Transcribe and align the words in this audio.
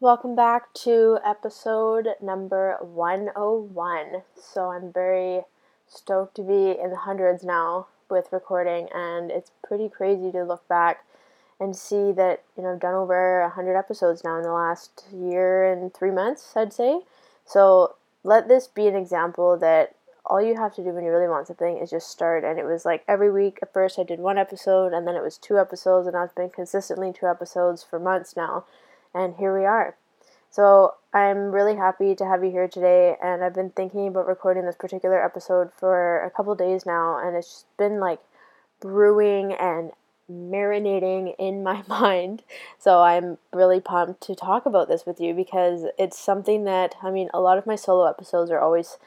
Welcome 0.00 0.36
back 0.36 0.72
to 0.84 1.18
episode 1.26 2.06
number 2.22 2.76
101. 2.80 4.22
So 4.40 4.70
I'm 4.70 4.92
very 4.92 5.42
stoked 5.88 6.36
to 6.36 6.42
be 6.42 6.80
in 6.80 6.90
the 6.90 6.98
hundreds 6.98 7.42
now 7.42 7.88
with 8.08 8.28
recording, 8.30 8.86
and 8.94 9.32
it's 9.32 9.50
pretty 9.66 9.88
crazy 9.88 10.30
to 10.30 10.44
look 10.44 10.68
back 10.68 11.04
and 11.58 11.74
see 11.74 12.12
that 12.12 12.44
you 12.56 12.62
know 12.62 12.74
I've 12.74 12.80
done 12.80 12.94
over 12.94 13.40
100 13.42 13.76
episodes 13.76 14.22
now 14.22 14.36
in 14.36 14.44
the 14.44 14.52
last 14.52 15.04
year 15.12 15.64
and 15.64 15.92
three 15.92 16.12
months, 16.12 16.52
I'd 16.54 16.72
say. 16.72 17.00
So 17.44 17.96
let 18.22 18.46
this 18.46 18.68
be 18.68 18.86
an 18.86 18.94
example 18.94 19.56
that 19.56 19.96
all 20.24 20.40
you 20.40 20.54
have 20.54 20.76
to 20.76 20.84
do 20.84 20.90
when 20.90 21.02
you 21.02 21.10
really 21.10 21.26
want 21.26 21.48
something 21.48 21.76
is 21.76 21.90
just 21.90 22.08
start. 22.08 22.44
And 22.44 22.56
it 22.56 22.64
was 22.64 22.84
like 22.84 23.02
every 23.08 23.32
week 23.32 23.58
at 23.62 23.72
first 23.72 23.98
I 23.98 24.04
did 24.04 24.20
one 24.20 24.38
episode, 24.38 24.92
and 24.92 25.08
then 25.08 25.16
it 25.16 25.24
was 25.24 25.38
two 25.38 25.58
episodes, 25.58 26.06
and 26.06 26.16
I've 26.16 26.36
been 26.36 26.50
consistently 26.50 27.12
two 27.12 27.26
episodes 27.26 27.82
for 27.82 27.98
months 27.98 28.36
now 28.36 28.64
and 29.18 29.34
here 29.36 29.58
we 29.58 29.66
are. 29.66 29.96
So 30.50 30.94
I'm 31.12 31.52
really 31.52 31.76
happy 31.76 32.14
to 32.14 32.24
have 32.24 32.42
you 32.44 32.50
here 32.50 32.68
today, 32.68 33.16
and 33.22 33.44
I've 33.44 33.54
been 33.54 33.70
thinking 33.70 34.08
about 34.08 34.26
recording 34.26 34.64
this 34.64 34.76
particular 34.76 35.22
episode 35.22 35.70
for 35.76 36.22
a 36.22 36.30
couple 36.30 36.54
days 36.54 36.86
now, 36.86 37.18
and 37.18 37.36
it's 37.36 37.48
just 37.48 37.76
been 37.76 38.00
like 38.00 38.20
brewing 38.80 39.52
and 39.52 39.90
marinating 40.30 41.34
in 41.38 41.62
my 41.62 41.82
mind. 41.88 42.42
So 42.78 43.00
I'm 43.02 43.38
really 43.52 43.80
pumped 43.80 44.22
to 44.22 44.34
talk 44.34 44.66
about 44.66 44.88
this 44.88 45.04
with 45.06 45.20
you 45.20 45.34
because 45.34 45.86
it's 45.98 46.18
something 46.18 46.64
that, 46.64 46.94
I 47.02 47.10
mean, 47.10 47.28
a 47.34 47.40
lot 47.40 47.58
of 47.58 47.66
my 47.66 47.76
solo 47.76 48.06
episodes 48.06 48.50
are 48.50 48.60
always, 48.60 48.98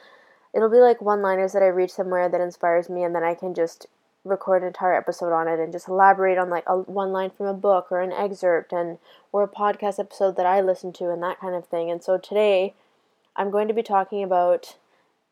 it'll 0.54 0.70
be 0.70 0.78
like 0.78 1.00
one 1.00 1.22
liners 1.22 1.52
that 1.52 1.62
I 1.62 1.68
read 1.68 1.90
somewhere 1.90 2.28
that 2.28 2.40
inspires 2.40 2.88
me, 2.88 3.02
and 3.02 3.14
then 3.14 3.24
I 3.24 3.34
can 3.34 3.54
just 3.54 3.86
record 4.24 4.62
an 4.62 4.68
entire 4.68 4.94
episode 4.94 5.32
on 5.32 5.48
it 5.48 5.58
and 5.58 5.72
just 5.72 5.88
elaborate 5.88 6.38
on 6.38 6.48
like 6.48 6.64
a 6.66 6.78
one 6.78 7.12
line 7.12 7.30
from 7.30 7.46
a 7.46 7.54
book 7.54 7.88
or 7.90 8.00
an 8.00 8.12
excerpt 8.12 8.72
and 8.72 8.98
or 9.32 9.42
a 9.42 9.48
podcast 9.48 9.98
episode 9.98 10.36
that 10.36 10.46
I 10.46 10.60
listen 10.60 10.92
to 10.94 11.10
and 11.10 11.22
that 11.22 11.40
kind 11.40 11.54
of 11.54 11.66
thing. 11.66 11.90
And 11.90 12.02
so 12.02 12.18
today 12.18 12.74
I'm 13.36 13.50
going 13.50 13.68
to 13.68 13.74
be 13.74 13.82
talking 13.82 14.22
about 14.22 14.76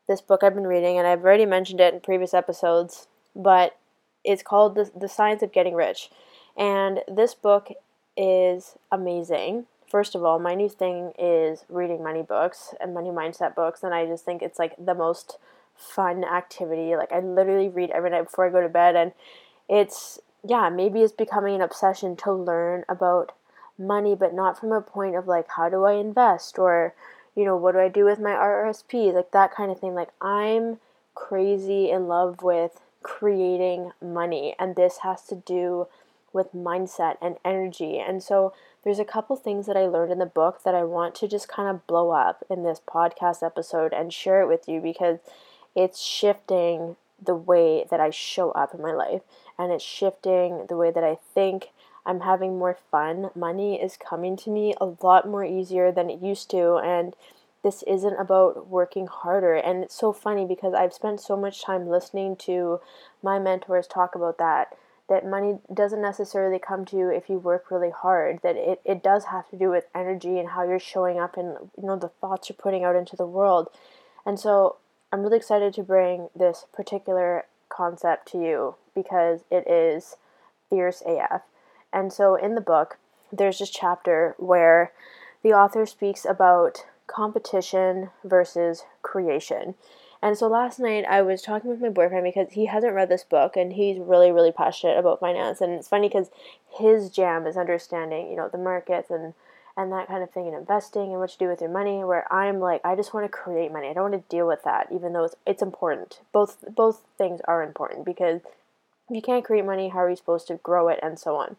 this 0.07 0.21
book 0.21 0.43
I've 0.43 0.55
been 0.55 0.67
reading 0.67 0.97
and 0.97 1.07
I've 1.07 1.23
already 1.23 1.45
mentioned 1.45 1.79
it 1.79 1.93
in 1.93 2.01
previous 2.01 2.33
episodes, 2.33 3.07
but 3.35 3.77
it's 4.23 4.43
called 4.43 4.75
The, 4.75 4.91
the 4.95 5.07
Science 5.07 5.41
of 5.41 5.51
Getting 5.51 5.73
Rich. 5.73 6.09
And 6.57 6.99
this 7.07 7.33
book 7.33 7.69
is 8.17 8.75
amazing. 8.91 9.65
First 9.87 10.15
of 10.15 10.23
all, 10.23 10.39
my 10.39 10.53
new 10.53 10.69
thing 10.69 11.13
is 11.17 11.65
reading 11.69 12.03
money 12.03 12.23
books 12.23 12.73
and 12.79 12.93
money 12.93 13.09
mindset 13.09 13.55
books, 13.55 13.83
and 13.83 13.93
I 13.93 14.05
just 14.05 14.23
think 14.23 14.41
it's 14.41 14.59
like 14.59 14.73
the 14.77 14.95
most 14.95 15.37
fun 15.81 16.23
activity. 16.23 16.95
Like 16.95 17.11
I 17.11 17.19
literally 17.19 17.69
read 17.69 17.91
every 17.91 18.09
night 18.09 18.23
before 18.23 18.47
I 18.47 18.51
go 18.51 18.61
to 18.61 18.69
bed 18.69 18.95
and 18.95 19.11
it's 19.69 20.19
yeah, 20.47 20.69
maybe 20.69 21.01
it's 21.01 21.13
becoming 21.13 21.55
an 21.55 21.61
obsession 21.61 22.15
to 22.17 22.33
learn 22.33 22.83
about 22.89 23.33
money 23.77 24.15
but 24.15 24.33
not 24.33 24.59
from 24.59 24.71
a 24.71 24.81
point 24.81 25.15
of 25.15 25.27
like 25.27 25.47
how 25.55 25.69
do 25.69 25.83
I 25.83 25.93
invest 25.93 26.59
or 26.59 26.93
you 27.35 27.45
know, 27.45 27.55
what 27.55 27.73
do 27.73 27.79
I 27.79 27.87
do 27.87 28.03
with 28.05 28.19
my 28.19 28.31
RRSP? 28.31 29.13
Like 29.13 29.31
that 29.31 29.55
kind 29.55 29.71
of 29.71 29.79
thing. 29.79 29.95
Like 29.95 30.09
I'm 30.21 30.79
crazy 31.15 31.89
in 31.89 32.07
love 32.07 32.41
with 32.41 32.81
creating 33.03 33.91
money 34.01 34.55
and 34.59 34.75
this 34.75 34.99
has 34.99 35.23
to 35.23 35.35
do 35.35 35.87
with 36.33 36.53
mindset 36.53 37.17
and 37.21 37.37
energy. 37.43 37.97
And 37.97 38.21
so 38.23 38.53
there's 38.83 38.99
a 38.99 39.05
couple 39.05 39.35
things 39.35 39.67
that 39.67 39.77
I 39.77 39.85
learned 39.85 40.11
in 40.11 40.19
the 40.19 40.25
book 40.25 40.63
that 40.63 40.75
I 40.75 40.83
want 40.83 41.15
to 41.15 41.27
just 41.27 41.47
kind 41.47 41.69
of 41.69 41.85
blow 41.87 42.11
up 42.11 42.43
in 42.49 42.63
this 42.63 42.81
podcast 42.85 43.43
episode 43.43 43.93
and 43.93 44.13
share 44.13 44.41
it 44.41 44.47
with 44.47 44.67
you 44.67 44.81
because 44.81 45.19
it's 45.75 46.01
shifting 46.01 46.95
the 47.23 47.35
way 47.35 47.85
that 47.89 47.99
I 47.99 48.09
show 48.09 48.51
up 48.51 48.73
in 48.73 48.81
my 48.81 48.93
life 48.93 49.21
and 49.57 49.71
it's 49.71 49.83
shifting 49.83 50.65
the 50.67 50.77
way 50.77 50.91
that 50.91 51.03
I 51.03 51.17
think. 51.33 51.69
I'm 52.03 52.21
having 52.21 52.57
more 52.57 52.77
fun. 52.89 53.29
Money 53.35 53.79
is 53.79 53.95
coming 53.95 54.35
to 54.37 54.49
me 54.49 54.73
a 54.81 54.93
lot 55.03 55.27
more 55.27 55.45
easier 55.45 55.91
than 55.91 56.09
it 56.09 56.19
used 56.19 56.49
to 56.51 56.77
and 56.77 57.15
this 57.63 57.83
isn't 57.83 58.19
about 58.19 58.67
working 58.67 59.07
harder 59.07 59.53
and 59.53 59.83
it's 59.83 59.95
so 59.95 60.11
funny 60.11 60.45
because 60.45 60.73
I've 60.73 60.93
spent 60.93 61.21
so 61.21 61.37
much 61.37 61.63
time 61.63 61.87
listening 61.87 62.35
to 62.37 62.79
my 63.21 63.37
mentors 63.37 63.87
talk 63.87 64.15
about 64.15 64.39
that 64.39 64.75
that 65.09 65.27
money 65.27 65.59
doesn't 65.71 66.01
necessarily 66.01 66.57
come 66.57 66.85
to 66.85 66.97
you 66.97 67.09
if 67.09 67.29
you 67.29 67.37
work 67.37 67.69
really 67.69 67.91
hard 67.91 68.39
that 68.43 68.55
it, 68.55 68.81
it 68.85 69.03
does 69.03 69.25
have 69.25 69.47
to 69.49 69.57
do 69.57 69.69
with 69.69 69.85
energy 69.93 70.39
and 70.39 70.49
how 70.49 70.63
you're 70.63 70.79
showing 70.79 71.19
up 71.19 71.37
and 71.37 71.69
you 71.77 71.85
know 71.85 71.97
the 71.97 72.07
thoughts 72.07 72.49
you're 72.49 72.55
putting 72.55 72.83
out 72.83 72.95
into 72.95 73.15
the 73.15 73.25
world 73.25 73.67
and 74.25 74.39
so 74.39 74.77
I'm 75.11 75.21
really 75.21 75.37
excited 75.37 75.73
to 75.73 75.83
bring 75.83 76.29
this 76.35 76.65
particular 76.73 77.45
concept 77.69 78.31
to 78.31 78.37
you 78.37 78.75
because 78.95 79.41
it 79.51 79.67
is 79.67 80.15
fierce 80.69 81.03
AF. 81.05 81.41
And 81.91 82.13
so 82.13 82.35
in 82.35 82.55
the 82.55 82.61
book, 82.61 82.97
there's 83.31 83.59
this 83.59 83.69
chapter 83.69 84.35
where 84.37 84.91
the 85.43 85.53
author 85.53 85.85
speaks 85.85 86.25
about 86.25 86.85
competition 87.07 88.09
versus 88.23 88.83
creation. 89.01 89.75
And 90.21 90.37
so 90.37 90.47
last 90.47 90.79
night 90.79 91.03
I 91.09 91.21
was 91.23 91.41
talking 91.41 91.69
with 91.69 91.81
my 91.81 91.89
boyfriend 91.89 92.23
because 92.23 92.53
he 92.53 92.67
hasn't 92.67 92.93
read 92.93 93.09
this 93.09 93.23
book 93.23 93.57
and 93.57 93.73
he's 93.73 93.99
really, 93.99 94.31
really 94.31 94.51
passionate 94.51 94.97
about 94.97 95.19
finance. 95.19 95.61
And 95.61 95.73
it's 95.73 95.87
funny 95.87 96.07
because 96.07 96.29
his 96.77 97.09
jam 97.09 97.47
is 97.47 97.57
understanding, 97.57 98.29
you 98.29 98.37
know, 98.37 98.47
the 98.47 98.57
markets 98.57 99.09
and 99.09 99.33
and 99.77 99.91
that 99.91 100.07
kind 100.07 100.23
of 100.23 100.31
thing 100.31 100.47
and 100.47 100.55
investing 100.55 101.11
and 101.11 101.19
what 101.19 101.29
to 101.29 101.37
do 101.37 101.47
with 101.47 101.61
your 101.61 101.69
money 101.69 102.03
where 102.03 102.31
I'm 102.31 102.59
like 102.59 102.81
I 102.83 102.95
just 102.95 103.13
want 103.13 103.25
to 103.25 103.29
create 103.29 103.71
money. 103.71 103.87
I 103.87 103.93
don't 103.93 104.11
want 104.11 104.29
to 104.29 104.35
deal 104.35 104.47
with 104.47 104.63
that 104.63 104.87
even 104.91 105.13
though 105.13 105.25
it's 105.25 105.35
it's 105.45 105.61
important. 105.61 106.19
Both 106.31 106.63
both 106.75 107.03
things 107.17 107.41
are 107.47 107.63
important 107.63 108.05
because 108.05 108.41
if 109.09 109.15
you 109.15 109.21
can't 109.21 109.45
create 109.45 109.65
money, 109.65 109.89
how 109.89 109.99
are 109.99 110.09
you 110.09 110.15
supposed 110.15 110.47
to 110.47 110.55
grow 110.55 110.87
it 110.87 110.99
and 111.01 111.19
so 111.19 111.35
on. 111.35 111.57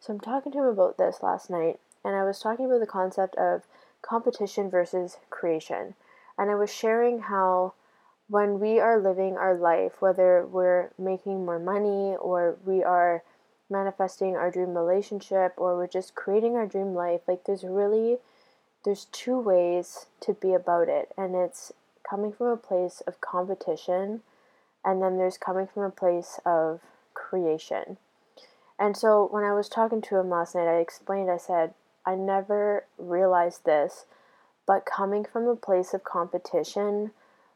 So 0.00 0.12
I'm 0.12 0.20
talking 0.20 0.52
to 0.52 0.58
him 0.58 0.64
about 0.64 0.98
this 0.98 1.22
last 1.22 1.50
night 1.50 1.78
and 2.04 2.14
I 2.16 2.24
was 2.24 2.40
talking 2.40 2.66
about 2.66 2.80
the 2.80 2.86
concept 2.86 3.36
of 3.36 3.62
competition 4.02 4.70
versus 4.70 5.18
creation. 5.28 5.94
And 6.38 6.50
I 6.50 6.54
was 6.54 6.72
sharing 6.72 7.20
how 7.20 7.74
when 8.28 8.60
we 8.60 8.78
are 8.78 9.00
living 9.00 9.36
our 9.36 9.56
life, 9.56 10.00
whether 10.00 10.46
we're 10.46 10.90
making 10.98 11.44
more 11.44 11.58
money 11.58 12.16
or 12.16 12.56
we 12.64 12.82
are 12.82 13.22
manifesting 13.70 14.36
our 14.36 14.50
dream 14.50 14.76
relationship 14.76 15.54
or 15.56 15.76
we're 15.76 15.86
just 15.86 16.14
creating 16.14 16.56
our 16.56 16.66
dream 16.66 16.94
life 16.94 17.20
like 17.28 17.44
there's 17.44 17.64
really 17.64 18.18
there's 18.84 19.06
two 19.06 19.38
ways 19.38 20.06
to 20.20 20.32
be 20.34 20.52
about 20.52 20.88
it 20.88 21.12
and 21.16 21.34
it's 21.34 21.72
coming 22.08 22.32
from 22.32 22.48
a 22.48 22.56
place 22.56 23.02
of 23.06 23.20
competition 23.20 24.22
and 24.84 25.02
then 25.02 25.18
there's 25.18 25.36
coming 25.36 25.66
from 25.66 25.82
a 25.82 25.90
place 25.90 26.40
of 26.46 26.80
creation. 27.14 27.98
And 28.78 28.96
so 28.96 29.28
when 29.30 29.44
i 29.44 29.52
was 29.52 29.68
talking 29.68 30.00
to 30.00 30.16
him 30.16 30.30
last 30.30 30.54
night 30.54 30.66
i 30.66 30.78
explained 30.78 31.30
i 31.30 31.36
said 31.36 31.74
i 32.06 32.14
never 32.14 32.86
realized 32.96 33.66
this 33.66 34.06
but 34.66 34.86
coming 34.86 35.24
from 35.24 35.46
a 35.46 35.54
place 35.54 35.92
of 35.92 36.02
competition 36.02 37.10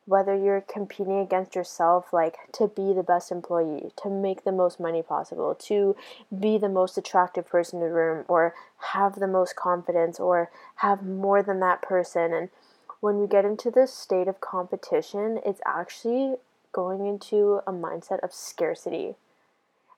whether 0.06 0.36
you're 0.36 0.60
competing 0.60 1.18
against 1.18 1.54
yourself, 1.54 2.12
like 2.12 2.36
to 2.52 2.68
be 2.68 2.92
the 2.92 3.02
best 3.02 3.32
employee, 3.32 3.90
to 4.02 4.10
make 4.10 4.44
the 4.44 4.52
most 4.52 4.78
money 4.78 5.02
possible, 5.02 5.54
to 5.54 5.96
be 6.38 6.58
the 6.58 6.68
most 6.68 6.98
attractive 6.98 7.48
person 7.48 7.80
in 7.80 7.88
the 7.88 7.94
room, 7.94 8.24
or 8.28 8.54
have 8.92 9.18
the 9.18 9.26
most 9.26 9.56
confidence, 9.56 10.20
or 10.20 10.50
have 10.76 11.02
more 11.02 11.42
than 11.42 11.60
that 11.60 11.80
person. 11.80 12.34
And 12.34 12.50
when 13.00 13.18
we 13.18 13.26
get 13.26 13.44
into 13.44 13.70
this 13.70 13.94
state 13.94 14.28
of 14.28 14.40
competition, 14.40 15.40
it's 15.44 15.60
actually 15.66 16.36
going 16.72 17.06
into 17.06 17.60
a 17.66 17.72
mindset 17.72 18.20
of 18.22 18.34
scarcity. 18.34 19.14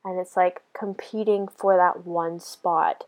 And 0.05 0.21
it's 0.21 0.37
like 0.37 0.63
competing 0.73 1.49
for 1.49 1.77
that 1.77 2.07
one 2.07 2.39
spot. 2.39 3.05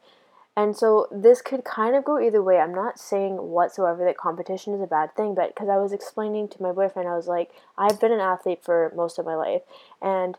And 0.59 0.77
so 0.77 1.07
this 1.13 1.41
could 1.41 1.63
kind 1.63 1.95
of 1.95 2.05
go 2.05 2.19
either 2.19 2.43
way. 2.43 2.59
I'm 2.59 2.75
not 2.75 2.99
saying 2.99 3.37
whatsoever 3.37 4.05
that 4.05 4.17
competition 4.17 4.75
is 4.75 4.81
a 4.81 4.89
bad 4.89 5.15
thing, 5.15 5.33
but 5.33 5.55
because 5.55 5.69
I 5.69 5.77
was 5.77 5.93
explaining 5.93 6.49
to 6.49 6.61
my 6.61 6.73
boyfriend, 6.73 7.09
I 7.09 7.15
was 7.15 7.29
like, 7.29 7.53
I've 7.79 8.01
been 8.01 8.11
an 8.11 8.19
athlete 8.19 8.65
for 8.65 8.93
most 8.97 9.21
of 9.21 9.25
my 9.25 9.37
life, 9.37 9.63
and 10.03 10.37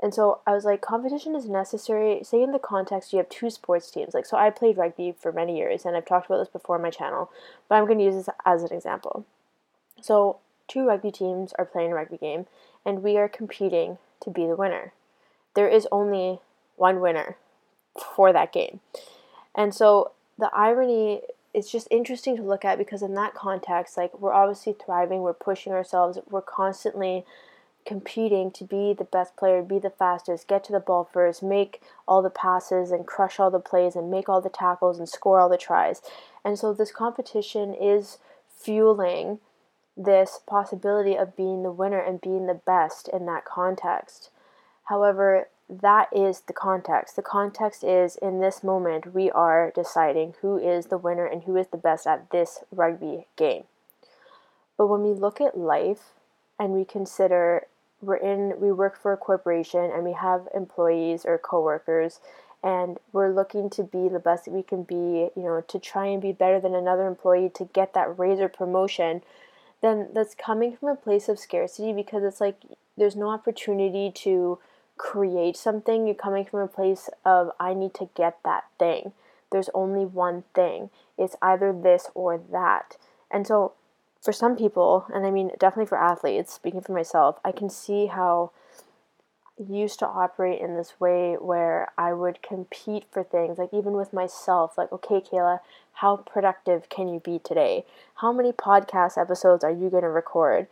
and 0.00 0.14
so 0.14 0.42
I 0.46 0.52
was 0.52 0.64
like, 0.64 0.80
competition 0.80 1.34
is 1.34 1.48
necessary. 1.48 2.22
Say 2.22 2.40
in 2.40 2.52
the 2.52 2.60
context 2.60 3.12
you 3.12 3.16
have 3.16 3.28
two 3.28 3.50
sports 3.50 3.90
teams, 3.90 4.14
like 4.14 4.26
so 4.26 4.36
I 4.36 4.50
played 4.50 4.78
rugby 4.78 5.12
for 5.18 5.32
many 5.32 5.58
years, 5.58 5.84
and 5.84 5.96
I've 5.96 6.06
talked 6.06 6.26
about 6.26 6.38
this 6.38 6.48
before 6.48 6.76
on 6.76 6.82
my 6.82 6.90
channel, 6.90 7.28
but 7.68 7.74
I'm 7.74 7.86
going 7.86 7.98
to 7.98 8.04
use 8.04 8.14
this 8.14 8.28
as 8.46 8.62
an 8.62 8.72
example. 8.72 9.26
So 10.00 10.38
two 10.68 10.86
rugby 10.86 11.10
teams 11.10 11.52
are 11.58 11.64
playing 11.64 11.90
a 11.90 11.96
rugby 11.96 12.18
game, 12.18 12.46
and 12.86 13.02
we 13.02 13.16
are 13.16 13.28
competing 13.28 13.98
to 14.20 14.30
be 14.30 14.46
the 14.46 14.54
winner. 14.54 14.92
There 15.54 15.68
is 15.68 15.88
only 15.90 16.38
one 16.76 17.00
winner 17.00 17.38
for 18.14 18.32
that 18.32 18.52
game. 18.52 18.78
And 19.58 19.74
so 19.74 20.12
the 20.38 20.50
irony 20.54 21.22
is 21.52 21.68
just 21.68 21.88
interesting 21.90 22.36
to 22.36 22.42
look 22.44 22.64
at 22.64 22.78
because 22.78 23.02
in 23.02 23.14
that 23.14 23.34
context, 23.34 23.96
like 23.96 24.16
we're 24.18 24.32
obviously 24.32 24.72
thriving, 24.72 25.20
we're 25.22 25.32
pushing 25.32 25.72
ourselves, 25.72 26.16
we're 26.30 26.42
constantly 26.42 27.24
competing 27.84 28.52
to 28.52 28.62
be 28.62 28.94
the 28.96 29.02
best 29.02 29.36
player, 29.36 29.60
be 29.62 29.80
the 29.80 29.90
fastest, 29.90 30.46
get 30.46 30.62
to 30.62 30.72
the 30.72 30.78
ball 30.78 31.08
first, 31.12 31.42
make 31.42 31.82
all 32.06 32.22
the 32.22 32.30
passes 32.30 32.92
and 32.92 33.04
crush 33.04 33.40
all 33.40 33.50
the 33.50 33.58
plays 33.58 33.96
and 33.96 34.12
make 34.12 34.28
all 34.28 34.40
the 34.40 34.48
tackles 34.48 34.96
and 34.98 35.08
score 35.08 35.40
all 35.40 35.48
the 35.48 35.58
tries. 35.58 36.02
And 36.44 36.56
so 36.56 36.72
this 36.72 36.92
competition 36.92 37.74
is 37.74 38.18
fueling 38.48 39.40
this 39.96 40.38
possibility 40.46 41.16
of 41.16 41.36
being 41.36 41.64
the 41.64 41.72
winner 41.72 41.98
and 41.98 42.20
being 42.20 42.46
the 42.46 42.54
best 42.54 43.08
in 43.08 43.26
that 43.26 43.44
context. 43.44 44.30
However, 44.84 45.48
that 45.68 46.08
is 46.12 46.40
the 46.42 46.52
context. 46.52 47.16
The 47.16 47.22
context 47.22 47.84
is 47.84 48.16
in 48.16 48.40
this 48.40 48.62
moment, 48.62 49.14
we 49.14 49.30
are 49.30 49.70
deciding 49.74 50.34
who 50.40 50.56
is 50.56 50.86
the 50.86 50.98
winner 50.98 51.26
and 51.26 51.42
who 51.44 51.56
is 51.56 51.68
the 51.68 51.76
best 51.76 52.06
at 52.06 52.30
this 52.30 52.60
rugby 52.72 53.26
game. 53.36 53.64
But 54.76 54.86
when 54.86 55.02
we 55.02 55.10
look 55.10 55.40
at 55.40 55.58
life 55.58 56.12
and 56.58 56.72
we 56.72 56.84
consider 56.84 57.66
we're 58.00 58.16
in, 58.16 58.60
we 58.60 58.70
work 58.70 58.96
for 58.96 59.12
a 59.12 59.16
corporation 59.16 59.90
and 59.92 60.04
we 60.04 60.12
have 60.12 60.48
employees 60.54 61.24
or 61.24 61.36
coworkers 61.36 62.20
and 62.62 62.98
we're 63.12 63.32
looking 63.32 63.70
to 63.70 63.82
be 63.82 64.08
the 64.08 64.18
best 64.18 64.44
that 64.44 64.52
we 64.52 64.62
can 64.62 64.82
be, 64.82 65.30
you 65.36 65.42
know, 65.42 65.62
to 65.66 65.78
try 65.78 66.06
and 66.06 66.22
be 66.22 66.32
better 66.32 66.60
than 66.60 66.74
another 66.74 67.06
employee 67.06 67.50
to 67.54 67.64
get 67.72 67.94
that 67.94 68.18
raise 68.18 68.40
or 68.40 68.48
promotion, 68.48 69.22
then 69.80 70.08
that's 70.12 70.34
coming 70.34 70.76
from 70.76 70.88
a 70.88 70.96
place 70.96 71.28
of 71.28 71.38
scarcity 71.38 71.92
because 71.92 72.24
it's 72.24 72.40
like 72.40 72.56
there's 72.96 73.14
no 73.14 73.30
opportunity 73.30 74.10
to 74.10 74.58
create 74.98 75.56
something, 75.56 76.06
you're 76.06 76.14
coming 76.14 76.44
from 76.44 76.60
a 76.60 76.68
place 76.68 77.08
of, 77.24 77.52
I 77.58 77.72
need 77.72 77.94
to 77.94 78.10
get 78.14 78.38
that 78.44 78.64
thing. 78.78 79.12
There's 79.50 79.70
only 79.72 80.04
one 80.04 80.44
thing. 80.54 80.90
It's 81.16 81.36
either 81.40 81.72
this 81.72 82.10
or 82.14 82.40
that. 82.50 82.96
And 83.30 83.46
so, 83.46 83.72
for 84.22 84.32
some 84.32 84.56
people, 84.56 85.06
and 85.14 85.24
I 85.24 85.30
mean, 85.30 85.52
definitely 85.58 85.86
for 85.86 85.96
athletes, 85.98 86.52
speaking 86.52 86.80
for 86.80 86.92
myself, 86.92 87.38
I 87.44 87.52
can 87.52 87.70
see 87.70 88.06
how 88.06 88.50
I 89.58 89.72
used 89.72 90.00
to 90.00 90.06
operate 90.06 90.60
in 90.60 90.76
this 90.76 90.94
way 91.00 91.34
where 91.34 91.92
I 91.96 92.12
would 92.12 92.42
compete 92.42 93.04
for 93.10 93.22
things, 93.22 93.58
like 93.58 93.72
even 93.72 93.92
with 93.92 94.12
myself, 94.12 94.76
like, 94.76 94.92
okay, 94.92 95.20
Kehla, 95.20 95.60
how 95.94 96.16
productive 96.16 96.88
can 96.88 97.08
you 97.08 97.20
be 97.20 97.38
today? 97.38 97.84
How 98.16 98.32
many 98.32 98.52
podcast 98.52 99.16
episodes 99.16 99.64
are 99.64 99.70
you 99.70 99.88
going 99.88 100.02
to 100.02 100.10
record? 100.10 100.66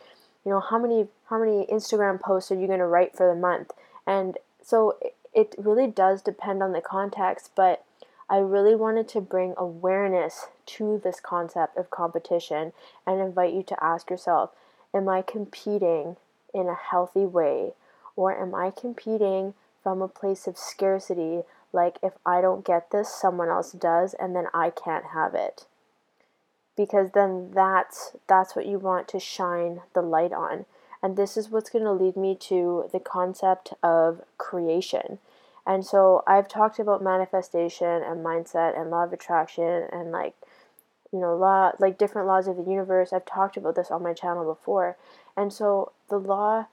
You 0.44 0.52
know, 0.52 0.61
how 0.61 0.79
many 0.79 1.08
how 1.31 1.38
many 1.38 1.67
Instagram 1.67 2.20
posts 2.20 2.52
are 2.52 2.61
you 2.61 2.67
going 2.67 2.79
to 2.79 2.87
write 2.87 3.17
for 3.17 3.26
the 3.26 3.38
month? 3.38 3.72
And 4.06 4.38
so 4.62 4.97
it 5.35 5.55
really 5.58 5.87
does 5.87 6.23
depend 6.23 6.62
on 6.62 6.73
the 6.73 6.81
context, 6.81 7.50
but 7.55 7.85
I 8.29 8.38
really 8.38 8.75
wanted 8.75 9.08
to 9.08 9.20
bring 9.20 9.55
awareness 9.56 10.47
to 10.67 11.00
this 11.03 11.20
concept 11.20 11.76
of 11.76 11.91
competition 11.91 12.73
and 13.06 13.20
invite 13.20 13.53
you 13.55 13.62
to 13.64 13.85
ask 13.85 14.11
yourself 14.11 14.50
Am 14.94 15.08
I 15.08 15.23
competing 15.23 16.17
in 16.55 16.69
a 16.69 16.75
healthy 16.75 17.26
way? 17.26 17.73
Or 18.17 18.37
am 18.41 18.55
I 18.55 18.70
competing 18.70 19.55
from 19.82 20.00
a 20.00 20.08
place 20.08 20.47
of 20.47 20.56
scarcity, 20.56 21.43
like 21.73 21.99
if 22.03 22.14
I 22.25 22.41
don't 22.41 22.64
get 22.64 22.91
this, 22.91 23.14
someone 23.14 23.49
else 23.49 23.73
does, 23.73 24.14
and 24.14 24.35
then 24.35 24.47
I 24.55 24.70
can't 24.70 25.06
have 25.12 25.35
it? 25.35 25.67
Because 26.76 27.11
then 27.12 27.50
that's 27.55 28.17
that's 28.26 28.56
what 28.56 28.67
you 28.67 28.79
want 28.79 29.06
to 29.08 29.20
shine 29.20 29.82
the 29.94 30.03
light 30.03 30.32
on. 30.32 30.64
And 31.02 31.16
this 31.16 31.37
is 31.37 31.50
what's 31.50 31.70
going 31.70 31.84
to 31.84 31.93
lead 31.93 32.16
me 32.16 32.34
to 32.40 32.88
the 32.93 33.00
concept 33.00 33.72
of 33.82 34.22
creation. 34.38 35.19
And 35.66 35.84
so 35.84 36.22
I've 36.26 36.48
talked 36.48 36.78
about 36.78 37.02
manifestation 37.02 38.02
and 38.02 38.25
mindset 38.25 38.81
and 38.81 38.90
law 38.90 39.04
of 39.04 39.12
attraction 39.12 39.88
and 39.93 40.12
like, 40.12 40.34
you 41.12 41.19
know, 41.19 41.37
law, 41.37 41.72
like 41.78 41.98
different 41.98 42.28
laws 42.28 42.46
of 42.46 42.56
the 42.56 42.70
universe. 42.70 43.12
I've 43.12 43.26
talked 43.26 43.56
about 43.56 43.75
this 43.75 43.90
on 43.90 44.02
my 44.02 44.12
channel 44.12 44.44
before. 44.44 44.96
And 45.37 45.52
so 45.52 45.93
the 46.08 46.19
law, 46.19 46.66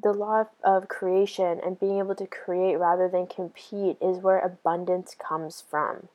the 0.00 0.12
law 0.12 0.46
of 0.64 0.88
creation 0.88 1.60
and 1.64 1.78
being 1.78 1.98
able 1.98 2.16
to 2.16 2.26
create 2.26 2.76
rather 2.76 3.08
than 3.08 3.26
compete 3.26 3.96
is 4.00 4.18
where 4.18 4.40
abundance 4.40 5.14
comes 5.16 5.62
from. 5.68 6.08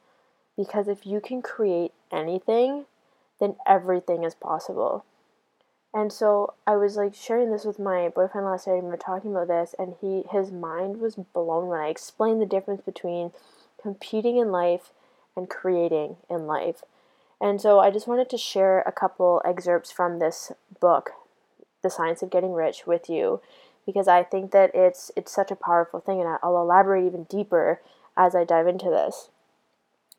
Because 0.58 0.90
if 0.90 1.06
you 1.06 1.22
can 1.22 1.42
create 1.42 1.94
anything, 2.12 2.86
then 3.40 3.56
everything 3.66 4.26
is 4.26 4.36
possible. 4.36 5.06
And 5.94 6.14
so 6.14 6.54
I 6.68 6.76
was 6.76 6.98
like 6.98 7.16
sharing 7.16 7.52
this 7.52 7.66
with 7.66 7.80
my 7.80 8.10
boyfriend 8.10 8.46
last 8.46 8.68
night 8.68 8.76
and 8.76 8.84
we 8.84 8.90
were 8.90 8.98
talking 8.98 9.32
about 9.32 9.48
this 9.48 9.74
and 9.80 9.96
he 10.00 10.24
his 10.32 10.52
mind 10.52 11.00
was 11.00 11.16
blown 11.16 11.68
when 11.68 11.80
I 11.80 11.88
explained 11.88 12.42
the 12.42 12.46
difference 12.46 12.82
between 12.82 13.32
competing 13.82 14.38
in 14.38 14.52
life 14.52 14.92
and 15.36 15.50
creating 15.50 16.18
in 16.30 16.46
life. 16.46 16.84
And 17.42 17.60
so 17.60 17.80
I 17.80 17.90
just 17.90 18.08
wanted 18.08 18.30
to 18.30 18.38
share 18.38 18.82
a 18.82 18.92
couple 18.92 19.42
excerpts 19.46 19.92
from 19.92 20.20
this 20.20 20.52
book, 20.80 21.12
The 21.82 21.90
Science 21.90 22.22
of 22.22 22.30
Getting 22.30 22.54
Rich 22.54 22.86
with 22.86 23.10
you 23.10 23.42
because 23.86 24.08
I 24.08 24.24
think 24.24 24.52
that 24.52 24.72
it's 24.76 25.12
it's 25.16 25.32
such 25.32 25.50
a 25.50 25.56
powerful 25.56 26.00
thing 26.00 26.20
and 26.20 26.38
I'll 26.44 26.62
elaborate 26.62 27.08
even 27.08 27.24
deeper 27.24 27.82
as 28.16 28.36
I 28.36 28.44
dive 28.44 28.68
into 28.68 28.90
this. 28.92 29.30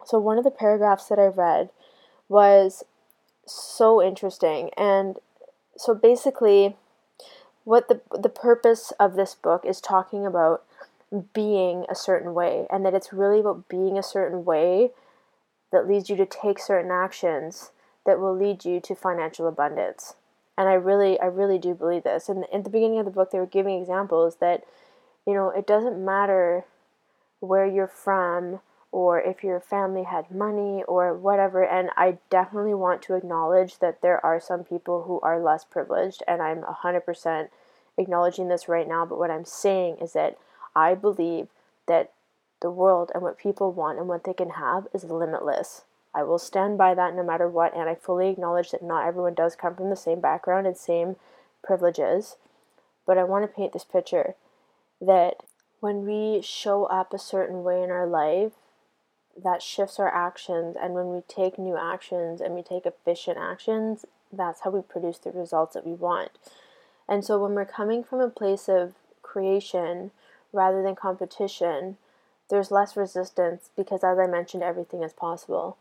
So 0.05 0.19
one 0.19 0.39
of 0.39 0.45
the 0.45 0.51
paragraphs 0.51 1.07
that 1.09 1.19
I 1.19 1.27
read 1.27 1.71
was 2.29 2.83
so 3.47 4.03
interesting 4.03 4.71
and 4.77 5.19
so 5.77 5.95
basically 5.95 6.77
what 7.65 7.89
the 7.89 8.01
the 8.19 8.29
purpose 8.29 8.93
of 8.99 9.15
this 9.15 9.35
book 9.35 9.65
is 9.65 9.81
talking 9.81 10.27
about 10.27 10.65
being 11.33 11.85
a 11.89 11.95
certain 11.95 12.35
way 12.35 12.67
and 12.71 12.85
that 12.85 12.95
it's 12.95 13.13
really 13.13 13.41
about 13.41 13.69
being 13.69 13.99
a 13.99 14.03
certain 14.03 14.45
way 14.45 14.91
that 15.73 15.89
leads 15.89 16.09
you 16.09 16.17
to 16.17 16.27
take 16.27 16.59
certain 16.59 16.91
actions 16.91 17.71
that 18.07 18.19
will 18.19 18.37
lead 18.37 18.65
you 18.65 18.81
to 18.81 18.95
financial 18.95 19.47
abundance. 19.47 20.15
And 20.57 20.69
I 20.69 20.75
really 20.75 21.19
I 21.21 21.27
really 21.27 21.59
do 21.59 21.75
believe 21.75 22.05
this. 22.05 22.29
And 22.29 22.45
in 22.53 22.63
the 22.63 22.71
beginning 22.71 22.99
of 22.99 23.05
the 23.05 23.11
book 23.11 23.31
they 23.31 23.39
were 23.39 23.47
giving 23.47 23.81
examples 23.81 24.37
that 24.37 24.65
you 25.27 25.35
know, 25.35 25.51
it 25.51 25.67
doesn't 25.67 26.03
matter 26.03 26.65
where 27.41 27.67
you're 27.67 27.87
from 27.87 28.61
or 28.93 29.21
if 29.21 29.45
your 29.45 29.61
family 29.61 30.05
had 30.05 30.31
money 30.31 30.83
or 30.89 31.15
whatever. 31.15 31.65
And 31.65 31.91
I 31.97 32.19
definitely 32.29 32.75
want 32.75 33.03
to 33.03 33.15
acknowledge 33.15 33.79
that 33.79 34.03
there 34.03 34.25
are 34.25 34.41
some 34.41 34.65
people 34.65 35.05
who 35.05 35.21
are 35.21 35.41
less 35.41 35.65
privileged, 35.65 36.23
and 36.27 36.43
I'm 36.43 36.63
100% 36.63 37.49
acknowledging 37.97 38.49
this 38.49 38.69
right 38.69 38.89
now. 38.89 39.07
But 39.07 39.19
what 39.19 39.31
I'm 39.31 39.45
saying 39.45 39.99
is 40.01 40.13
that 40.15 40.39
I 40.75 40.95
believe 40.95 41.49
that 41.87 42.13
the 42.61 42.71
world 42.71 43.11
and 43.15 43.23
what 43.23 43.39
people 43.39 43.73
want 43.73 43.99
and 43.99 44.09
what 44.09 44.25
they 44.25 44.35
can 44.35 44.51
have 44.51 44.87
is 44.93 45.05
limitless. 45.05 45.83
I 46.15 46.25
will 46.25 46.39
stand 46.39 46.77
by 46.77 46.95
that 46.95 47.15
no 47.15 47.23
matter 47.23 47.49
what, 47.49 47.75
and 47.77 47.89
I 47.89 47.95
fully 47.95 48.29
acknowledge 48.29 48.73
that 48.73 48.83
not 48.83 49.07
everyone 49.07 49.35
does 49.35 49.55
come 49.55 49.77
from 49.77 49.91
the 49.91 49.97
same 49.97 50.21
background 50.21 50.67
and 50.67 50.77
same 50.77 51.17
privileges. 51.63 52.37
But 53.07 53.19
I 53.19 53.25
want 53.25 53.45
to 53.45 53.57
paint 53.57 53.73
this 53.73 53.85
picture 53.85 54.35
that 55.01 55.37
when 55.79 56.05
we 56.05 56.43
show 56.43 56.85
up 56.85 57.15
a 57.15 57.19
certain 57.19 57.63
way 57.63 57.83
in 57.83 57.91
our 57.91 58.07
life, 58.07 58.53
that 59.37 59.63
shifts 59.63 59.99
our 59.99 60.13
actions. 60.13 60.77
And 60.81 60.95
when 60.95 61.13
we 61.13 61.23
take 61.29 61.59
new 61.59 61.77
actions 61.77 62.41
and 62.41 62.55
we 62.55 62.63
take 62.63 62.87
efficient 62.87 63.39
actions, 63.39 64.05
that's 64.33 64.61
how 64.61 64.71
we 64.71 64.83
produce 64.83 65.19
the 65.19 65.31
results 65.31 65.75
that 65.75 65.87
we 65.87 65.93
want. 65.93 66.31
And 67.09 67.25
so 67.25 67.39
when 67.39 67.55
we're 67.55 67.65
coming 67.65 68.05
from 68.05 68.21
a 68.21 68.29
place 68.29 68.69
of 68.69 68.95
creation 69.23 70.13
rather 70.53 70.83
than 70.83 70.95
competition, 70.95 71.97
there's 72.49 72.71
less 72.71 72.97
resistance 72.97 73.71
because, 73.77 74.05
as 74.05 74.19
I 74.19 74.27
mentioned, 74.27 74.63
everything 74.63 75.03
is 75.03 75.13
possible. 75.13 75.77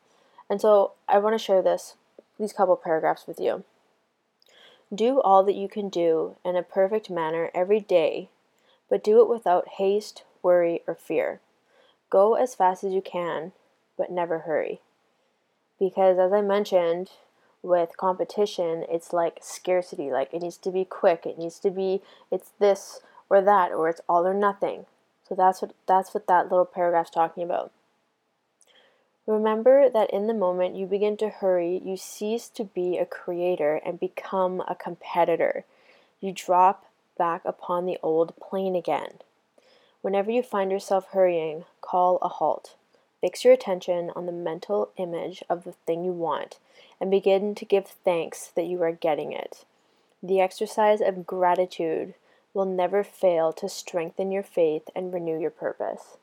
And 0.50 0.60
so 0.60 0.94
I 1.08 1.20
want 1.20 1.38
to 1.38 1.44
share 1.44 1.62
this, 1.62 1.96
these 2.39 2.53
couple 2.53 2.75
paragraphs 2.75 3.27
with 3.27 3.39
you. 3.39 3.63
Do 4.94 5.22
all 5.22 5.44
that 5.44 5.56
you 5.56 5.68
can 5.68 5.89
do 5.89 6.36
in 6.44 6.56
a 6.56 6.63
perfect 6.63 7.10
manner 7.10 7.51
every 7.53 7.79
day, 7.79 8.29
but 8.89 9.03
do 9.03 9.22
it 9.22 9.29
without 9.29 9.68
haste, 9.77 10.24
worry, 10.41 10.82
or 10.88 10.96
fear. 10.96 11.41
Go 12.10 12.36
as 12.36 12.56
fast 12.56 12.84
as 12.84 12.94
you 12.94 13.01
can, 13.01 13.51
but 13.98 14.12
never 14.12 14.39
hurry. 14.39 14.82
Because 15.80 16.18
as 16.18 16.34
I 16.34 16.42
mentioned, 16.42 17.12
with 17.62 17.98
competition, 17.98 18.86
it's 18.89 19.13
like 19.13 19.39
scarcity. 19.42 20.12
Like 20.12 20.34
it 20.34 20.42
needs 20.42 20.58
to 20.58 20.72
be 20.72 20.86
quick. 20.86 21.25
It 21.25 21.38
needs 21.38 21.60
to 21.60 21.70
be 21.70 22.01
it's 22.32 22.51
this 22.60 23.01
or 23.30 23.42
that 23.42 23.72
or 23.72 23.89
it's 23.89 24.01
all 24.08 24.25
or 24.25 24.34
nothing. 24.34 24.86
So 25.28 25.36
that's 25.36 25.62
what 25.62 25.74
that's 25.88 26.13
what 26.13 26.28
that 26.28 26.50
little 26.50 26.66
paragraph's 26.66 27.12
talking 27.12 27.44
about. 27.44 27.72
Remember 29.28 29.89
that 29.89 30.10
in 30.10 30.25
the 30.25 30.34
moment 30.34 30.75
you 30.75 30.88
begin 30.88 31.16
to 31.18 31.30
hurry, 31.30 31.80
you 31.86 31.98
cease 31.98 32.50
to 32.50 32.63
be 32.63 32.98
a 32.98 33.06
creator 33.06 33.80
and 33.86 34.00
become 34.00 34.62
a 34.62 34.74
competitor. 34.74 35.66
You 36.20 36.34
drop 36.34 36.86
back 37.18 37.42
upon 37.46 37.86
the 37.86 38.00
old 38.01 38.34
plane 38.38 38.75
again. 38.75 39.20
Whenever 40.01 40.32
you 40.32 40.41
find 40.41 40.72
yourself 40.72 41.08
hurrying, 41.12 41.65
call 41.82 42.18
a 42.22 42.29
halt. 42.29 42.75
Fix 43.22 43.44
your 43.44 43.53
attention 43.53 44.12
on 44.15 44.25
the 44.25 44.32
mental 44.32 44.89
image 44.96 45.44
of 45.50 45.65
the 45.65 45.74
thing 45.86 46.06
you 46.06 46.13
want 46.13 46.58
and 47.01 47.12
begin 47.12 47.53
to 47.56 47.65
give 47.65 47.88
thanks 47.88 48.48
that 48.56 48.65
you 48.65 48.82
are 48.82 48.91
getting 48.91 49.34
it. 49.34 49.65
The 50.24 50.39
exercise 50.39 51.01
of 51.01 51.27
gratitude 51.27 52.13
will 52.53 52.65
never 52.65 53.03
fail 53.03 53.51
to 53.53 53.68
strengthen 53.68 54.32
your 54.32 54.44
faith 54.44 54.89
and 54.96 55.13
renew 55.13 55.39
your 55.39 55.51
purpose. 55.51 56.18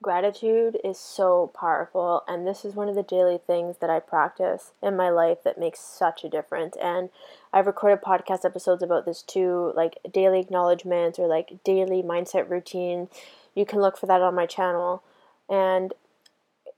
Gratitude 0.00 0.78
is 0.84 0.96
so 0.96 1.50
powerful, 1.58 2.22
and 2.28 2.46
this 2.46 2.64
is 2.64 2.74
one 2.74 2.88
of 2.88 2.94
the 2.94 3.02
daily 3.02 3.36
things 3.36 3.78
that 3.80 3.90
I 3.90 3.98
practice 3.98 4.70
in 4.80 4.96
my 4.96 5.10
life 5.10 5.38
that 5.42 5.58
makes 5.58 5.80
such 5.80 6.22
a 6.22 6.28
difference. 6.28 6.76
And 6.80 7.10
I've 7.52 7.66
recorded 7.66 8.00
podcast 8.00 8.44
episodes 8.44 8.80
about 8.80 9.06
this 9.06 9.22
too, 9.22 9.72
like 9.74 9.98
daily 10.12 10.38
acknowledgments 10.38 11.18
or 11.18 11.26
like 11.26 11.64
daily 11.64 12.00
mindset 12.00 12.48
routine. 12.48 13.08
You 13.56 13.66
can 13.66 13.80
look 13.80 13.98
for 13.98 14.06
that 14.06 14.22
on 14.22 14.36
my 14.36 14.46
channel. 14.46 15.02
And 15.48 15.92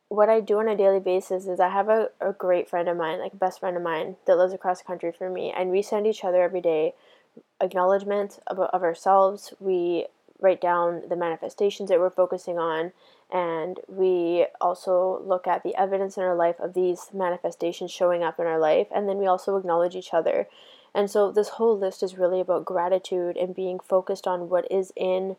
what 0.08 0.30
I 0.30 0.40
do 0.40 0.58
on 0.58 0.68
a 0.68 0.76
daily 0.76 1.00
basis 1.00 1.46
is 1.46 1.60
I 1.60 1.68
have 1.68 1.90
a, 1.90 2.08
a 2.22 2.32
great 2.32 2.70
friend 2.70 2.88
of 2.88 2.96
mine, 2.96 3.18
like 3.20 3.34
a 3.34 3.36
best 3.36 3.60
friend 3.60 3.76
of 3.76 3.82
mine, 3.82 4.16
that 4.26 4.38
lives 4.38 4.54
across 4.54 4.78
the 4.78 4.86
country 4.86 5.12
from 5.12 5.34
me, 5.34 5.52
and 5.54 5.70
we 5.70 5.82
send 5.82 6.06
each 6.06 6.24
other 6.24 6.42
every 6.42 6.62
day 6.62 6.94
acknowledgments 7.60 8.40
of, 8.46 8.58
of 8.58 8.82
ourselves. 8.82 9.52
We 9.60 10.06
write 10.40 10.60
down 10.60 11.02
the 11.08 11.16
manifestations 11.16 11.88
that 11.88 11.98
we're 11.98 12.10
focusing 12.10 12.58
on 12.58 12.92
and 13.32 13.78
we 13.88 14.46
also 14.60 15.22
look 15.24 15.46
at 15.46 15.62
the 15.62 15.74
evidence 15.76 16.16
in 16.16 16.22
our 16.22 16.34
life 16.34 16.58
of 16.58 16.74
these 16.74 17.10
manifestations 17.12 17.90
showing 17.90 18.22
up 18.22 18.40
in 18.40 18.46
our 18.46 18.58
life 18.58 18.88
and 18.94 19.08
then 19.08 19.18
we 19.18 19.26
also 19.26 19.56
acknowledge 19.56 19.94
each 19.94 20.12
other. 20.12 20.48
And 20.94 21.08
so 21.08 21.30
this 21.30 21.50
whole 21.50 21.78
list 21.78 22.02
is 22.02 22.18
really 22.18 22.40
about 22.40 22.64
gratitude 22.64 23.36
and 23.36 23.54
being 23.54 23.78
focused 23.78 24.26
on 24.26 24.48
what 24.48 24.70
is 24.70 24.92
in 24.96 25.36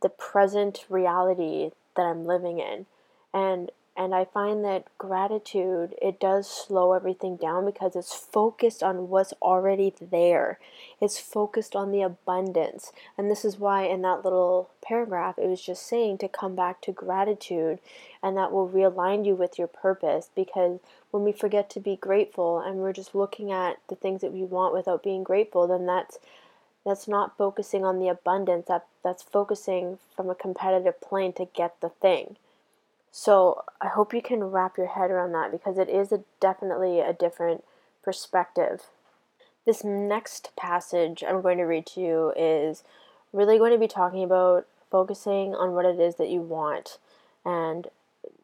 the 0.00 0.08
present 0.08 0.86
reality 0.88 1.70
that 1.96 2.02
i'm 2.02 2.24
living 2.24 2.58
in. 2.58 2.86
And 3.34 3.70
and 4.00 4.14
I 4.14 4.24
find 4.24 4.64
that 4.64 4.86
gratitude, 4.96 5.94
it 6.00 6.18
does 6.18 6.48
slow 6.48 6.94
everything 6.94 7.36
down 7.36 7.66
because 7.66 7.94
it's 7.94 8.14
focused 8.14 8.82
on 8.82 9.10
what's 9.10 9.34
already 9.42 9.92
there. 10.00 10.58
It's 11.02 11.18
focused 11.18 11.76
on 11.76 11.92
the 11.92 12.00
abundance. 12.00 12.92
And 13.18 13.30
this 13.30 13.44
is 13.44 13.58
why 13.58 13.82
in 13.82 14.00
that 14.00 14.24
little 14.24 14.70
paragraph 14.82 15.38
it 15.38 15.48
was 15.48 15.60
just 15.60 15.86
saying 15.86 16.16
to 16.18 16.28
come 16.28 16.56
back 16.56 16.80
to 16.80 16.92
gratitude 16.92 17.78
and 18.22 18.38
that 18.38 18.52
will 18.52 18.70
realign 18.70 19.26
you 19.26 19.34
with 19.34 19.58
your 19.58 19.68
purpose 19.68 20.30
because 20.34 20.80
when 21.10 21.22
we 21.22 21.30
forget 21.30 21.68
to 21.68 21.78
be 21.78 21.96
grateful 21.96 22.58
and 22.58 22.76
we're 22.76 22.94
just 22.94 23.14
looking 23.14 23.52
at 23.52 23.80
the 23.90 23.96
things 23.96 24.22
that 24.22 24.32
we 24.32 24.44
want 24.44 24.72
without 24.72 25.02
being 25.02 25.22
grateful, 25.22 25.66
then 25.66 25.84
that's 25.84 26.18
that's 26.86 27.06
not 27.06 27.36
focusing 27.36 27.84
on 27.84 27.98
the 27.98 28.08
abundance 28.08 28.64
that 28.68 28.86
that's 29.04 29.22
focusing 29.22 29.98
from 30.16 30.30
a 30.30 30.34
competitive 30.34 30.98
plane 31.02 31.34
to 31.34 31.46
get 31.54 31.78
the 31.82 31.90
thing 31.90 32.36
so 33.10 33.62
I 33.80 33.88
hope 33.88 34.14
you 34.14 34.22
can 34.22 34.44
wrap 34.44 34.76
your 34.76 34.88
head 34.88 35.10
around 35.10 35.32
that 35.32 35.50
because 35.50 35.78
it 35.78 35.88
is 35.88 36.12
a, 36.12 36.22
definitely 36.40 37.00
a 37.00 37.12
different 37.12 37.64
perspective. 38.02 38.84
This 39.66 39.84
next 39.84 40.54
passage 40.56 41.22
I'm 41.26 41.42
going 41.42 41.58
to 41.58 41.64
read 41.64 41.86
to 41.86 42.00
you 42.00 42.32
is 42.36 42.82
really 43.32 43.58
going 43.58 43.72
to 43.72 43.78
be 43.78 43.88
talking 43.88 44.24
about 44.24 44.66
focusing 44.90 45.54
on 45.54 45.72
what 45.72 45.84
it 45.84 46.00
is 46.00 46.16
that 46.16 46.28
you 46.28 46.40
want 46.40 46.98
and 47.44 47.88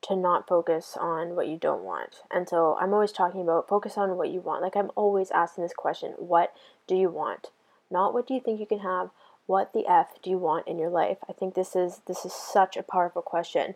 to 0.03 0.17
not 0.17 0.47
focus 0.47 0.97
on 0.99 1.35
what 1.35 1.49
you 1.49 1.57
don't 1.57 1.83
want. 1.83 2.23
And 2.31 2.49
so 2.49 2.77
I'm 2.81 2.93
always 2.93 3.13
talking 3.13 3.41
about 3.41 3.69
focus 3.69 3.97
on 3.97 4.17
what 4.17 4.31
you 4.31 4.41
want. 4.41 4.63
Like 4.63 4.77
I'm 4.77 4.91
always 4.95 5.31
asking 5.31 5.65
this 5.65 5.75
question, 5.75 6.13
what 6.19 6.55
do 6.87 6.95
you 6.95 7.09
want? 7.09 7.51
Not 7.91 8.15
what 8.15 8.27
do 8.27 8.35
you 8.35 8.41
think 8.41 8.61
you 8.61 8.67
can 8.67 8.81
have, 8.81 9.11
what 9.47 9.73
the 9.73 9.87
f 9.87 10.21
do 10.23 10.31
you 10.31 10.39
want 10.39 10.67
in 10.67 10.79
your 10.79 10.91
life? 10.91 11.19
I 11.29 11.33
think 11.33 11.55
this 11.55 11.77
is 11.77 12.01
this 12.07 12.25
is 12.25 12.33
such 12.33 12.77
a 12.77 12.83
powerful 12.83 13.23
question. 13.23 13.75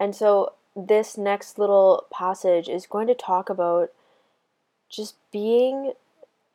And 0.00 0.14
so 0.14 0.52
this 0.76 1.18
next 1.18 1.58
little 1.58 2.06
passage 2.12 2.68
is 2.68 2.86
going 2.86 3.06
to 3.08 3.14
talk 3.14 3.50
about 3.50 3.90
just 4.88 5.16
being, 5.32 5.92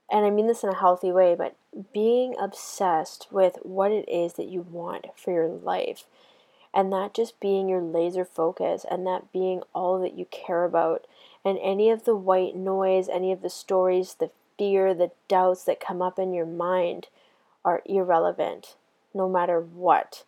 and 0.09 0.25
I 0.25 0.29
mean 0.29 0.47
this 0.47 0.63
in 0.63 0.69
a 0.69 0.75
healthy 0.75 1.11
way, 1.11 1.35
but 1.35 1.55
being 1.93 2.35
obsessed 2.39 3.27
with 3.31 3.57
what 3.63 3.91
it 3.91 4.07
is 4.09 4.33
that 4.33 4.47
you 4.47 4.61
want 4.61 5.07
for 5.15 5.31
your 5.31 5.47
life. 5.47 6.05
And 6.73 6.91
that 6.91 7.13
just 7.13 7.39
being 7.39 7.69
your 7.69 7.81
laser 7.81 8.25
focus 8.25 8.83
and 8.89 9.05
that 9.05 9.31
being 9.31 9.61
all 9.73 9.99
that 9.99 10.17
you 10.17 10.25
care 10.25 10.63
about. 10.63 11.05
And 11.45 11.59
any 11.61 11.91
of 11.91 12.05
the 12.05 12.15
white 12.15 12.55
noise, 12.55 13.09
any 13.09 13.31
of 13.31 13.43
the 13.43 13.49
stories, 13.49 14.15
the 14.15 14.31
fear, 14.57 14.93
the 14.93 15.11
doubts 15.27 15.63
that 15.65 15.79
come 15.79 16.01
up 16.01 16.17
in 16.17 16.33
your 16.33 16.45
mind 16.45 17.07
are 17.63 17.83
irrelevant 17.85 18.75
no 19.13 19.29
matter 19.29 19.59
what. 19.59 20.23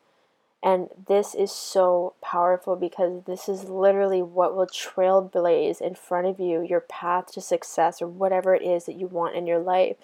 And 0.65 0.89
this 1.07 1.35
is 1.35 1.51
so 1.51 2.15
powerful 2.23 2.75
because 2.75 3.21
this 3.25 3.47
is 3.47 3.65
literally 3.65 4.23
what 4.23 4.55
will 4.55 4.65
trailblaze 4.65 5.79
in 5.79 5.93
front 5.93 6.25
of 6.25 6.39
you 6.39 6.63
your 6.63 6.79
path 6.79 7.31
to 7.33 7.41
success 7.41 8.01
or 8.01 8.07
whatever 8.07 8.55
it 8.55 8.63
is 8.63 8.85
that 8.85 8.95
you 8.95 9.05
want 9.05 9.35
in 9.35 9.45
your 9.45 9.59
life. 9.59 9.95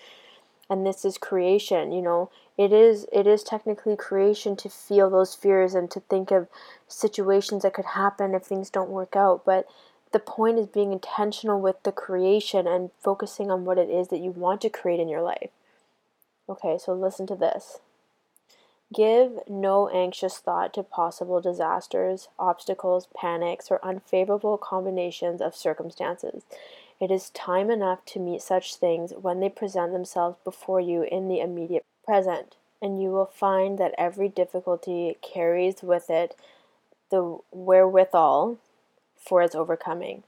And 0.70 0.86
this 0.86 1.03
is 1.03 1.18
creation, 1.18 1.91
you 1.91 2.03
know. 2.03 2.30
It 2.60 2.72
is 2.72 3.08
it 3.12 3.25
is 3.25 3.41
technically 3.41 3.96
creation 3.96 4.56
to 4.58 4.70
feel 4.70 5.10
those 5.10 5.34
fears 5.34 5.74
and 5.74 5.89
to 5.89 6.00
think 6.01 6.30
of 6.30 6.48
situations 6.88 7.63
that 7.63 7.74
could 7.74 7.86
happen 7.96 8.36
if 8.36 8.44
things 8.44 8.70
don't 8.70 8.91
work 8.91 9.15
out, 9.15 9.44
but 9.44 9.65
the 10.12 10.20
point 10.20 10.60
is 10.60 10.68
being 10.68 10.94
intentional 10.94 11.60
with 11.60 11.82
the 11.82 11.91
creation 11.91 12.68
and 12.68 12.91
focusing 13.01 13.50
on 13.50 13.65
what 13.65 13.80
it 13.80 13.89
is 13.89 14.10
that 14.10 14.20
you 14.20 14.30
want 14.30 14.62
to 14.62 14.70
create 14.70 15.00
in 15.00 15.10
your 15.10 15.24
life. 15.24 15.50
Okay, 16.48 16.77
so 16.77 16.94
listen 16.94 17.25
to 17.25 17.36
this. 17.36 17.80
Give 18.93 19.39
no 19.48 19.88
anxious 19.88 20.39
thought 20.39 20.74
to 20.74 20.83
possible 20.83 21.39
disasters, 21.39 22.27
obstacles, 22.38 23.07
panics, 23.15 23.71
or 23.71 23.79
unfavorable 23.83 24.57
combinations 24.57 25.41
of 25.41 25.55
circumstances. 25.55 26.43
It 27.00 27.10
is 27.10 27.29
time 27.29 27.71
enough 27.71 28.03
to 28.07 28.19
meet 28.19 28.41
such 28.41 28.75
things 28.75 29.13
when 29.13 29.39
they 29.39 29.50
present 29.50 29.93
themselves 29.93 30.38
before 30.43 30.81
you 30.81 31.03
in 31.03 31.29
the 31.29 31.39
immediate 31.39 31.86
present, 32.05 32.57
and 32.81 33.01
you 33.01 33.12
will 33.12 33.25
find 33.25 33.77
that 33.77 33.95
every 33.98 34.27
difficulty 34.27 35.17
carries 35.21 35.81
with 35.81 36.10
it 36.10 36.36
the 37.12 37.39
wherewithal 37.51 38.57
for 39.17 39.41
its 39.41 39.55
overcoming. 39.55 40.24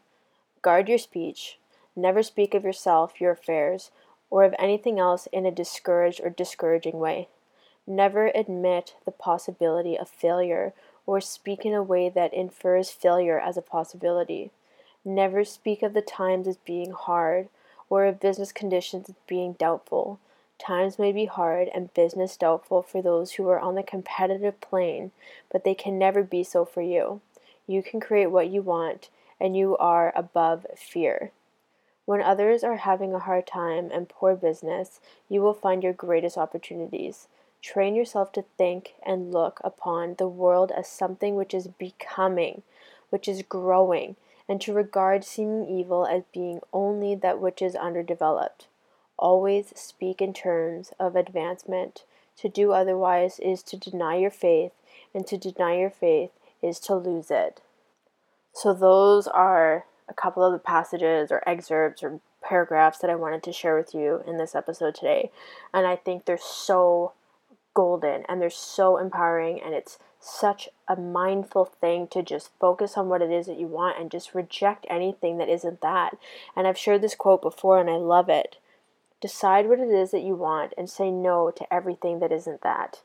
Guard 0.62 0.88
your 0.88 0.98
speech. 0.98 1.60
Never 1.98 2.24
speak 2.24 2.54
of 2.54 2.64
yourself, 2.64 3.20
your 3.20 3.32
affairs, 3.32 3.92
or 4.30 4.46
of 4.46 4.56
anything 4.58 5.00
else 5.00 5.28
in 5.34 5.46
a 5.46 5.52
discouraged 5.52 6.22
or 6.24 6.30
discouraging 6.30 6.98
way. 6.98 7.28
Never 7.86 8.32
admit 8.34 8.96
the 9.06 9.12
possibility 9.12 9.98
of 9.98 10.10
failure 10.10 10.74
or 11.06 11.20
speak 11.20 11.66
in 11.66 11.74
a 11.74 11.84
way 11.84 12.10
that 12.10 12.34
infers 12.34 12.90
failure 12.92 13.40
as 13.40 13.58
a 13.58 13.62
possibility. 13.62 14.52
Never 15.04 15.44
speak 15.44 15.84
of 15.84 15.94
the 15.94 16.02
times 16.02 16.48
as 16.48 16.58
being 16.58 16.92
hard 16.92 17.50
or 17.90 18.06
of 18.06 18.22
business 18.22 18.54
conditions 18.54 19.10
as 19.10 19.16
being 19.28 19.54
doubtful. 19.54 20.20
Times 20.58 20.98
may 20.98 21.12
be 21.12 21.26
hard 21.26 21.68
and 21.74 21.94
business 21.94 22.38
doubtful 22.38 22.82
for 22.82 23.02
those 23.02 23.34
who 23.34 23.50
are 23.50 23.60
on 23.60 23.76
the 23.76 23.84
competitive 23.84 24.62
plane, 24.62 25.12
but 25.52 25.66
they 25.66 25.76
can 25.76 26.00
never 26.00 26.24
be 26.24 26.44
so 26.44 26.64
for 26.64 26.82
you. 26.82 27.20
You 27.68 27.84
can 27.84 28.00
create 28.00 28.32
what 28.32 28.50
you 28.50 28.62
want, 28.62 29.10
and 29.42 29.58
you 29.58 29.76
are 29.78 30.14
above 30.16 30.66
fear. 30.78 31.32
When 32.06 32.22
others 32.22 32.64
are 32.64 32.78
having 32.78 33.14
a 33.14 33.20
hard 33.20 33.46
time 33.46 33.90
and 33.92 34.08
poor 34.08 34.36
business, 34.36 35.02
you 35.28 35.42
will 35.42 35.54
find 35.54 35.84
your 35.84 35.94
greatest 35.94 36.38
opportunities. 36.38 37.28
Train 37.64 37.96
yourself 37.96 38.34
to 38.34 38.44
think 38.58 38.96
and 39.04 39.32
look 39.32 39.62
upon 39.64 40.16
the 40.16 40.28
world 40.28 40.70
as 40.72 40.86
something 40.90 41.36
which 41.36 41.54
is 41.54 41.68
becoming, 41.68 42.62
which 43.10 43.26
is 43.26 43.42
growing, 43.42 44.18
and 44.50 44.60
to 44.60 44.74
regard 44.74 45.24
seeming 45.24 45.66
evil 45.66 46.06
as 46.06 46.24
being 46.34 46.60
only 46.74 47.16
that 47.16 47.40
which 47.40 47.62
is 47.62 47.76
underdeveloped. 47.76 48.68
Always 49.18 49.72
speak 49.80 50.22
in 50.22 50.34
terms 50.34 50.92
of 51.00 51.16
advancement. 51.16 52.04
To 52.40 52.50
do 52.50 52.74
otherwise 52.74 53.40
is 53.40 53.64
to 53.64 53.78
deny 53.78 54.18
your 54.18 54.32
faith, 54.32 54.74
and 55.14 55.26
to 55.28 55.38
deny 55.38 55.78
your 55.78 55.90
faith 55.90 56.32
is 56.62 56.80
to 56.82 56.96
lose 56.96 57.32
it. 57.32 57.62
So, 58.52 58.74
those 58.74 59.26
are 59.26 59.86
a 60.10 60.14
couple 60.14 60.44
of 60.44 60.52
the 60.52 60.60
passages 60.60 61.32
or 61.32 61.42
excerpts 61.48 62.04
or 62.04 62.20
paragraphs 62.42 63.00
that 63.00 63.10
I 63.10 63.16
wanted 63.16 63.42
to 63.44 63.54
share 63.54 63.78
with 63.78 63.96
you 63.96 64.22
in 64.28 64.38
this 64.38 64.54
episode 64.54 64.96
today. 64.96 65.32
And 65.74 65.88
I 65.88 65.96
think 65.96 66.26
they're 66.26 66.38
so 66.38 67.14
golden 67.74 68.24
and 68.28 68.42
they're 68.42 68.50
so 68.50 68.98
empowering 68.98 69.62
and 69.62 69.74
it's 69.74 69.98
such 70.20 70.70
a 70.88 70.96
mindful 70.96 71.66
thing 71.66 72.08
to 72.08 72.24
just 72.24 72.50
focus 72.60 72.98
on 72.98 73.10
what 73.10 73.22
it 73.22 73.32
is 73.32 73.46
that 73.46 73.60
you 73.60 73.68
want 73.68 74.00
and 74.00 74.10
just 74.10 74.34
reject 74.34 74.86
anything 74.90 75.38
that 75.38 75.50
isn't 75.50 75.82
that. 75.82 76.18
And 76.56 76.66
I've 76.66 76.78
shared 76.78 77.02
this 77.02 77.16
quote 77.16 77.42
before 77.42 77.80
and 77.80 77.90
I 77.90 77.96
love 77.96 78.30
it. 78.30 78.58
Decide 79.20 79.68
what 79.68 79.80
it 79.80 79.90
is 79.90 80.12
that 80.12 80.24
you 80.24 80.36
want 80.36 80.74
and 80.78 80.90
say 80.90 81.12
no 81.12 81.52
to 81.52 81.74
everything 81.74 82.20
that 82.20 82.32
isn't 82.32 82.62
that. 82.62 83.02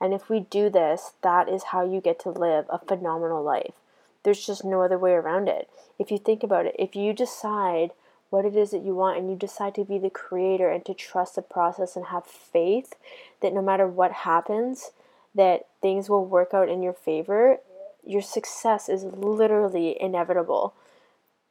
And 0.00 0.12
if 0.12 0.28
we 0.28 0.40
do 0.40 0.68
this, 0.68 1.12
that 1.22 1.48
is 1.48 1.64
how 1.64 1.84
you 1.84 2.00
get 2.00 2.18
to 2.20 2.30
live 2.30 2.66
a 2.68 2.78
phenomenal 2.78 3.42
life. 3.42 3.74
There's 4.22 4.44
just 4.44 4.64
no 4.64 4.82
other 4.82 4.98
way 4.98 5.12
around 5.12 5.48
it. 5.48 5.68
If 5.98 6.10
you 6.10 6.18
think 6.18 6.42
about 6.42 6.66
it, 6.66 6.76
if 6.78 6.96
you 6.96 7.12
decide 7.12 7.92
what 8.30 8.44
it 8.44 8.56
is 8.56 8.70
that 8.70 8.82
you 8.82 8.94
want 8.94 9.18
and 9.18 9.30
you 9.30 9.36
decide 9.36 9.74
to 9.74 9.84
be 9.84 9.98
the 9.98 10.10
creator 10.10 10.70
and 10.70 10.84
to 10.84 10.94
trust 10.94 11.36
the 11.36 11.42
process 11.42 11.96
and 11.96 12.06
have 12.06 12.24
faith 12.24 12.94
that 13.40 13.52
no 13.52 13.62
matter 13.62 13.86
what 13.86 14.12
happens 14.12 14.90
that 15.34 15.66
things 15.80 16.08
will 16.08 16.24
work 16.24 16.52
out 16.52 16.68
in 16.68 16.82
your 16.82 16.92
favor 16.92 17.58
your 18.04 18.22
success 18.22 18.88
is 18.88 19.04
literally 19.04 19.96
inevitable 20.00 20.74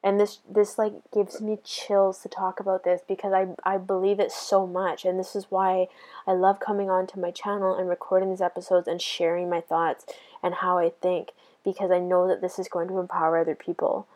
and 0.06 0.20
this 0.20 0.38
this 0.48 0.78
like 0.78 0.94
gives 1.12 1.42
me 1.42 1.58
chills 1.64 2.20
to 2.20 2.30
talk 2.30 2.60
about 2.60 2.84
this 2.84 3.02
because 3.08 3.34
I 3.34 3.48
I 3.64 3.78
believe 3.78 4.20
it 4.20 4.32
so 4.32 4.68
much 4.68 5.04
and 5.04 5.20
this 5.20 5.36
is 5.36 5.48
why 5.50 5.88
I 6.28 6.34
love 6.34 6.60
coming 6.60 6.92
onto 6.92 7.20
my 7.20 7.32
channel 7.32 7.76
and 7.76 7.90
recording 7.90 8.30
these 8.30 8.42
episodes 8.42 8.88
and 8.88 9.02
sharing 9.02 9.50
my 9.50 9.62
thoughts 9.62 10.06
and 10.44 10.56
how 10.56 10.78
I 10.78 10.92
think 11.02 11.30
because 11.64 11.90
I 11.90 11.98
know 11.98 12.28
that 12.28 12.40
this 12.40 12.60
is 12.60 12.68
going 12.68 12.88
to 12.90 13.00
empower 13.00 13.40
other 13.40 13.56
people. 13.56 14.08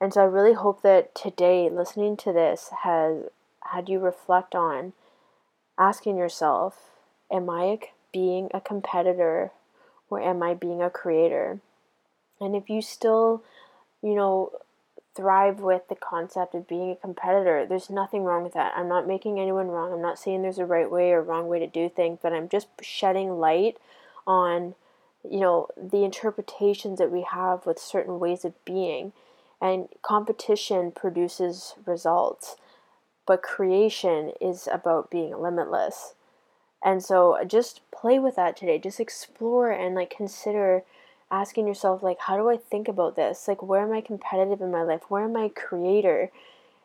And 0.00 0.14
so 0.14 0.22
I 0.22 0.24
really 0.24 0.54
hope 0.54 0.82
that 0.82 1.14
today 1.14 1.68
listening 1.70 2.16
to 2.18 2.32
this 2.32 2.70
has 2.82 3.24
had 3.72 3.88
you 3.88 3.98
reflect 3.98 4.54
on 4.54 4.92
asking 5.78 6.16
yourself, 6.16 6.90
am 7.32 7.50
I 7.50 7.78
being 8.12 8.48
a 8.54 8.60
competitor 8.60 9.52
or 10.08 10.20
am 10.20 10.42
I 10.42 10.54
being 10.54 10.82
a 10.82 10.90
creator? 10.90 11.60
And 12.40 12.54
if 12.54 12.70
you 12.70 12.80
still, 12.80 13.42
you 14.02 14.14
know, 14.14 14.52
thrive 15.18 15.58
with 15.58 15.82
the 15.88 15.96
concept 15.96 16.54
of 16.54 16.68
being 16.68 16.92
a 16.92 16.96
competitor. 16.96 17.66
There's 17.68 17.90
nothing 17.90 18.22
wrong 18.22 18.44
with 18.44 18.54
that. 18.54 18.72
I'm 18.76 18.88
not 18.88 19.08
making 19.08 19.40
anyone 19.40 19.66
wrong. 19.66 19.92
I'm 19.92 20.00
not 20.00 20.16
saying 20.16 20.42
there's 20.42 20.58
a 20.58 20.64
right 20.64 20.88
way 20.88 21.10
or 21.10 21.20
wrong 21.20 21.48
way 21.48 21.58
to 21.58 21.66
do 21.66 21.88
things, 21.88 22.20
but 22.22 22.32
I'm 22.32 22.48
just 22.48 22.68
shedding 22.82 23.40
light 23.40 23.78
on, 24.28 24.76
you 25.28 25.40
know, 25.40 25.66
the 25.76 26.04
interpretations 26.04 27.00
that 27.00 27.10
we 27.10 27.26
have 27.32 27.66
with 27.66 27.80
certain 27.80 28.20
ways 28.20 28.44
of 28.44 28.64
being. 28.64 29.12
And 29.60 29.88
competition 30.02 30.92
produces 30.92 31.74
results, 31.84 32.56
but 33.26 33.42
creation 33.42 34.32
is 34.40 34.68
about 34.70 35.10
being 35.10 35.40
limitless. 35.40 36.14
And 36.84 37.02
so 37.02 37.36
just 37.46 37.80
play 37.90 38.18
with 38.20 38.36
that 38.36 38.56
today. 38.56 38.78
Just 38.78 39.00
explore 39.00 39.70
and 39.72 39.96
like 39.96 40.10
consider 40.10 40.84
asking 41.30 41.66
yourself 41.66 42.02
like 42.02 42.18
how 42.20 42.36
do 42.36 42.48
i 42.48 42.56
think 42.56 42.88
about 42.88 43.16
this 43.16 43.46
like 43.48 43.62
where 43.62 43.82
am 43.82 43.92
i 43.92 44.00
competitive 44.00 44.60
in 44.60 44.70
my 44.70 44.82
life 44.82 45.02
where 45.08 45.24
am 45.24 45.36
i 45.36 45.48
creator 45.48 46.30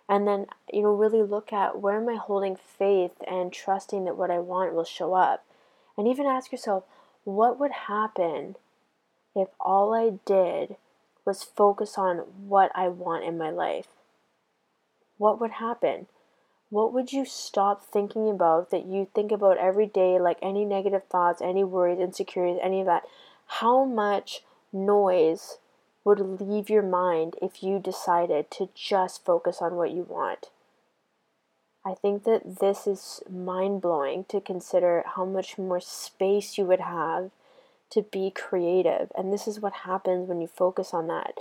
and 0.09 0.27
then 0.27 0.45
you 0.71 0.81
know 0.81 0.93
really 0.93 1.23
look 1.23 1.53
at 1.53 1.79
where 1.79 1.97
am 1.97 2.09
i 2.09 2.15
holding 2.15 2.55
faith 2.55 3.13
and 3.27 3.53
trusting 3.53 4.03
that 4.03 4.17
what 4.17 4.29
i 4.31 4.39
want 4.39 4.73
will 4.73 4.83
show 4.83 5.13
up 5.13 5.45
and 5.97 6.07
even 6.07 6.25
ask 6.25 6.51
yourself 6.51 6.83
what 7.23 7.59
would 7.59 7.71
happen 7.71 8.55
if 9.35 9.47
all 9.59 9.93
i 9.93 10.11
did 10.25 10.75
was 11.25 11.43
focus 11.43 11.97
on 11.97 12.17
what 12.47 12.71
i 12.75 12.87
want 12.87 13.23
in 13.23 13.37
my 13.37 13.49
life. 13.49 13.87
What 15.17 15.39
would 15.39 15.51
happen? 15.51 16.07
What 16.69 16.91
would 16.93 17.13
you 17.13 17.25
stop 17.25 17.85
thinking 17.85 18.29
about 18.29 18.71
that 18.71 18.85
you 18.85 19.07
think 19.13 19.31
about 19.31 19.57
every 19.57 19.85
day 19.85 20.19
like 20.19 20.39
any 20.41 20.65
negative 20.65 21.03
thoughts 21.05 21.41
any 21.41 21.63
worries 21.63 21.99
insecurities 21.99 22.59
any 22.61 22.79
of 22.79 22.87
that? 22.87 23.03
How 23.45 23.83
much 23.85 24.43
noise 24.73 25.57
would 26.03 26.41
leave 26.41 26.69
your 26.69 26.83
mind 26.83 27.35
if 27.41 27.63
you 27.63 27.79
decided 27.79 28.51
to 28.51 28.69
just 28.75 29.23
focus 29.23 29.61
on 29.61 29.75
what 29.75 29.91
you 29.91 30.03
want. 30.03 30.49
I 31.85 31.93
think 31.93 32.23
that 32.23 32.59
this 32.59 32.87
is 32.87 33.21
mind 33.29 33.81
blowing 33.81 34.25
to 34.29 34.41
consider 34.41 35.03
how 35.15 35.25
much 35.25 35.57
more 35.57 35.81
space 35.81 36.57
you 36.57 36.65
would 36.65 36.79
have 36.79 37.31
to 37.93 38.01
be 38.01 38.31
creative. 38.31 39.11
And 39.15 39.31
this 39.31 39.47
is 39.47 39.59
what 39.59 39.73
happens 39.73 40.27
when 40.27 40.41
you 40.41 40.47
focus 40.47 40.93
on 40.93 41.07
that. 41.07 41.39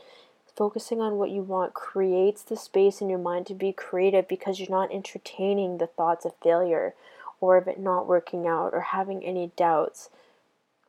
Focusing 0.55 1.01
on 1.01 1.17
what 1.17 1.31
you 1.31 1.43
want 1.43 1.73
creates 1.73 2.43
the 2.43 2.57
space 2.57 3.01
in 3.01 3.09
your 3.09 3.19
mind 3.19 3.47
to 3.47 3.55
be 3.55 3.73
creative 3.73 4.29
because 4.29 4.61
you're 4.61 4.69
not 4.69 4.93
entertaining 4.93 5.79
the 5.79 5.87
thoughts 5.87 6.27
of 6.27 6.35
failure 6.43 6.95
or 7.41 7.57
of 7.57 7.67
it 7.67 7.81
not 7.81 8.07
working 8.07 8.47
out 8.47 8.75
or 8.75 8.81
having 8.81 9.25
any 9.25 9.51
doubts. 9.57 10.11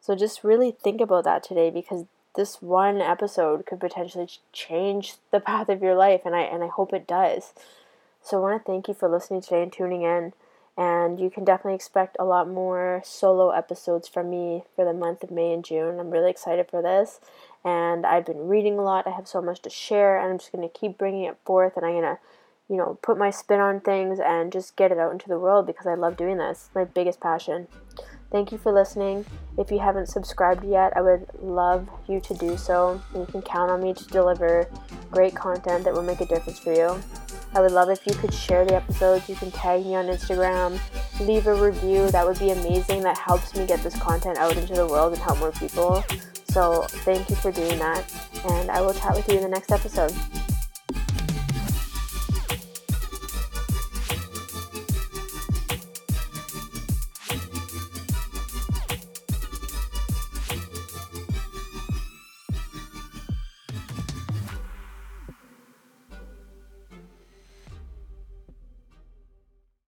So 0.01 0.15
just 0.15 0.43
really 0.43 0.71
think 0.71 0.99
about 0.99 1.23
that 1.23 1.43
today 1.43 1.69
because 1.69 2.05
this 2.35 2.61
one 2.61 2.99
episode 2.99 3.65
could 3.65 3.79
potentially 3.79 4.27
change 4.51 5.15
the 5.31 5.39
path 5.39 5.69
of 5.69 5.81
your 5.81 5.95
life 5.95 6.21
and 6.25 6.35
I 6.35 6.41
and 6.41 6.63
I 6.63 6.67
hope 6.67 6.93
it 6.93 7.07
does. 7.07 7.53
So 8.21 8.37
I 8.37 8.41
want 8.41 8.65
to 8.65 8.71
thank 8.71 8.87
you 8.87 8.93
for 8.93 9.07
listening 9.07 9.41
today 9.41 9.63
and 9.63 9.71
tuning 9.71 10.01
in. 10.01 10.33
And 10.77 11.19
you 11.19 11.29
can 11.29 11.45
definitely 11.45 11.75
expect 11.75 12.17
a 12.19 12.25
lot 12.25 12.49
more 12.49 13.01
solo 13.05 13.51
episodes 13.51 14.07
from 14.07 14.29
me 14.29 14.63
for 14.75 14.83
the 14.83 14.93
month 14.93 15.21
of 15.23 15.29
May 15.29 15.53
and 15.53 15.63
June. 15.63 15.99
I'm 15.99 16.09
really 16.09 16.31
excited 16.31 16.67
for 16.69 16.81
this. 16.81 17.19
And 17.63 18.05
I've 18.05 18.25
been 18.25 18.47
reading 18.47 18.79
a 18.79 18.81
lot. 18.81 19.05
I 19.05 19.11
have 19.11 19.27
so 19.27 19.41
much 19.41 19.61
to 19.61 19.69
share. 19.69 20.19
And 20.19 20.31
I'm 20.31 20.39
just 20.39 20.51
going 20.51 20.67
to 20.67 20.79
keep 20.79 20.97
bringing 20.97 21.25
it 21.25 21.37
forth. 21.45 21.77
And 21.77 21.85
I'm 21.85 21.91
going 21.93 22.15
to, 22.15 22.19
you 22.69 22.77
know, 22.77 22.97
put 23.03 23.19
my 23.19 23.29
spin 23.29 23.59
on 23.59 23.81
things 23.81 24.19
and 24.19 24.51
just 24.51 24.75
get 24.75 24.91
it 24.91 24.97
out 24.97 25.11
into 25.11 25.27
the 25.27 25.39
world 25.39 25.67
because 25.67 25.85
I 25.85 25.93
love 25.93 26.17
doing 26.17 26.37
this. 26.37 26.65
It's 26.65 26.75
my 26.75 26.85
biggest 26.85 27.19
passion. 27.19 27.67
Thank 28.31 28.51
you 28.51 28.57
for 28.57 28.71
listening. 28.71 29.27
If 29.59 29.69
you 29.69 29.77
haven't 29.77 30.07
subscribed 30.07 30.65
yet, 30.65 30.97
I 30.97 31.01
would 31.01 31.27
love 31.39 31.87
you 32.07 32.19
to 32.21 32.33
do 32.33 32.57
so. 32.57 32.99
You 33.13 33.27
can 33.27 33.43
count 33.43 33.69
on 33.69 33.83
me 33.83 33.93
to 33.93 34.03
deliver 34.05 34.67
great 35.11 35.35
content 35.35 35.83
that 35.83 35.93
will 35.93 36.01
make 36.01 36.19
a 36.19 36.25
difference 36.25 36.57
for 36.57 36.73
you. 36.73 36.99
I 37.55 37.61
would 37.61 37.71
love 37.71 37.89
if 37.89 38.05
you 38.07 38.13
could 38.13 38.33
share 38.33 38.65
the 38.65 38.75
episodes. 38.75 39.29
You 39.29 39.35
can 39.35 39.51
tag 39.51 39.85
me 39.85 39.95
on 39.95 40.05
Instagram, 40.05 40.79
leave 41.19 41.47
a 41.47 41.53
review. 41.53 42.09
That 42.11 42.25
would 42.25 42.39
be 42.39 42.51
amazing. 42.51 43.03
That 43.03 43.17
helps 43.17 43.55
me 43.55 43.65
get 43.65 43.81
this 43.83 43.97
content 43.97 44.37
out 44.37 44.57
into 44.57 44.73
the 44.73 44.87
world 44.87 45.13
and 45.13 45.21
help 45.21 45.39
more 45.39 45.51
people. 45.51 46.03
So, 46.49 46.83
thank 46.89 47.29
you 47.29 47.35
for 47.35 47.51
doing 47.51 47.79
that. 47.79 48.03
And 48.49 48.69
I 48.69 48.81
will 48.81 48.93
chat 48.93 49.15
with 49.15 49.27
you 49.29 49.37
in 49.37 49.43
the 49.43 49.49
next 49.49 49.71
episode. 49.71 50.13